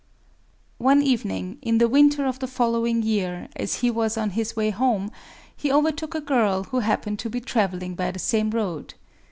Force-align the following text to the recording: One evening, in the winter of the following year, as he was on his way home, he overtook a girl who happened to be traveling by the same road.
One 0.79 1.03
evening, 1.03 1.59
in 1.61 1.77
the 1.77 1.87
winter 1.87 2.25
of 2.25 2.39
the 2.39 2.47
following 2.47 3.03
year, 3.03 3.49
as 3.55 3.81
he 3.85 3.91
was 3.91 4.17
on 4.17 4.31
his 4.31 4.55
way 4.55 4.71
home, 4.71 5.11
he 5.55 5.71
overtook 5.71 6.15
a 6.15 6.21
girl 6.21 6.63
who 6.63 6.79
happened 6.79 7.19
to 7.19 7.29
be 7.29 7.39
traveling 7.39 7.93
by 7.93 8.09
the 8.09 8.17
same 8.17 8.49
road. 8.49 8.95